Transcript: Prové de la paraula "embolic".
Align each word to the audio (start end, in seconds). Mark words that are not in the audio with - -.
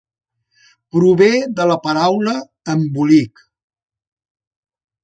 Prové 0.95 1.27
de 1.59 1.67
la 1.73 1.77
paraula 1.85 2.35
"embolic". 2.77 3.47